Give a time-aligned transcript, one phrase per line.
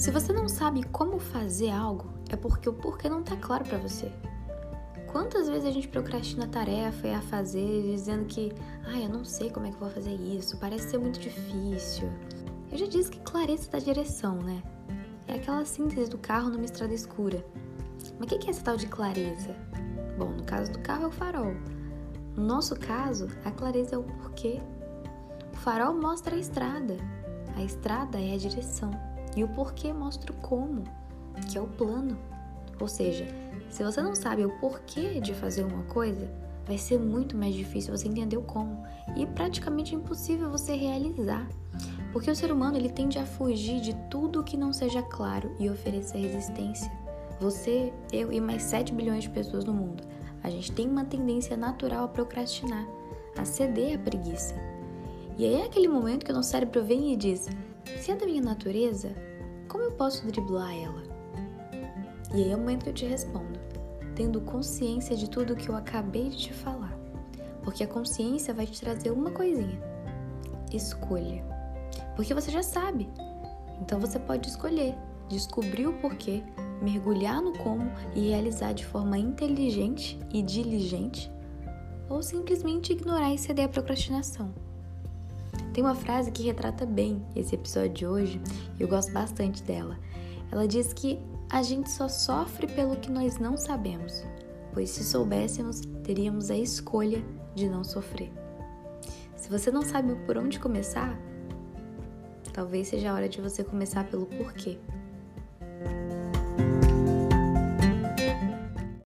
[0.00, 3.76] Se você não sabe como fazer algo, é porque o porquê não está claro para
[3.76, 4.10] você.
[5.12, 8.50] Quantas vezes a gente procrastina a tarefa e a fazer, dizendo que,
[8.86, 12.10] ah, eu não sei como é que vou fazer isso, parece ser muito difícil.
[12.72, 14.62] Eu já disse que clareza da direção, né?
[15.28, 17.44] É aquela síntese do carro numa estrada escura.
[18.18, 19.54] Mas o que é essa tal de clareza?
[20.16, 21.54] Bom, no caso do carro é o farol.
[22.34, 24.62] No nosso caso, a clareza é o porquê.
[25.52, 26.96] O farol mostra a estrada,
[27.54, 30.84] a estrada é a direção e o porquê mostra o como,
[31.50, 32.18] que é o plano.
[32.80, 33.26] Ou seja,
[33.68, 36.30] se você não sabe o porquê de fazer uma coisa,
[36.66, 38.84] vai ser muito mais difícil você entender o como
[39.16, 41.48] e praticamente impossível você realizar.
[42.12, 45.68] Porque o ser humano ele tende a fugir de tudo que não seja claro e
[45.70, 46.90] oferecer resistência.
[47.40, 50.02] Você, eu e mais 7 bilhões de pessoas no mundo,
[50.42, 52.86] a gente tem uma tendência natural a procrastinar,
[53.36, 54.54] a ceder à preguiça.
[55.38, 57.48] E aí é aquele momento que o nosso cérebro vem e diz:
[57.98, 59.14] se é da minha natureza,
[59.68, 61.02] como eu posso driblar ela?
[62.34, 63.58] E aí é o momento que eu te respondo,
[64.14, 66.96] tendo consciência de tudo que eu acabei de te falar.
[67.62, 69.80] Porque a consciência vai te trazer uma coisinha:
[70.72, 71.44] escolha.
[72.16, 73.08] Porque você já sabe.
[73.80, 74.94] Então você pode escolher,
[75.28, 76.42] descobrir o porquê,
[76.82, 81.30] mergulhar no como e realizar de forma inteligente e diligente,
[82.08, 84.52] ou simplesmente ignorar e ceder à procrastinação.
[85.72, 88.40] Tem uma frase que retrata bem esse episódio de hoje
[88.78, 89.98] e eu gosto bastante dela.
[90.50, 91.18] Ela diz que
[91.48, 94.24] a gente só sofre pelo que nós não sabemos,
[94.72, 98.32] pois se soubéssemos, teríamos a escolha de não sofrer.
[99.36, 101.16] Se você não sabe por onde começar,
[102.52, 104.78] talvez seja a hora de você começar pelo porquê.